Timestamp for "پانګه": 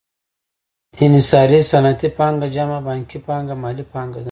2.17-2.47, 3.27-3.55, 3.93-4.17